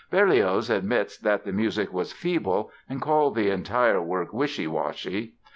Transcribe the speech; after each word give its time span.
Berlioz 0.09 0.71
admits 0.71 1.15
that 1.19 1.43
the 1.43 1.51
music 1.53 1.93
was 1.93 2.11
"feeble" 2.11 2.71
and 2.89 2.99
called 2.99 3.35
the 3.35 3.51
entire 3.51 4.01
work 4.01 4.33
"wishy 4.33 4.65
washy". 4.65 5.35